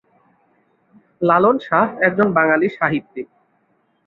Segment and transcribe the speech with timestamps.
[1.21, 3.27] লালন শাহ একজন বাঙালি সাহিত্যিক।